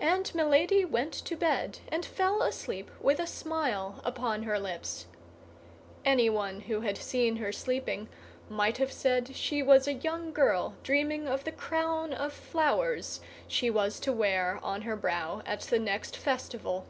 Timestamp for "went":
0.86-1.12